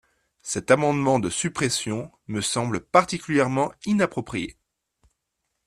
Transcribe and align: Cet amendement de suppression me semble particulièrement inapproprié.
Cet 0.41 0.71
amendement 0.71 1.19
de 1.19 1.29
suppression 1.29 2.11
me 2.25 2.41
semble 2.41 2.79
particulièrement 2.83 3.71
inapproprié. 3.85 4.57